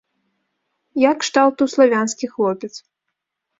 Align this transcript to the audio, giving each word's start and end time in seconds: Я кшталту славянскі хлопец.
Я 1.01 1.11
кшталту 1.25 1.63
славянскі 1.75 2.33
хлопец. 2.35 2.73